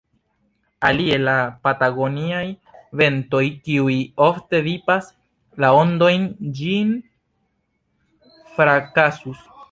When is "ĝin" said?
6.61-6.95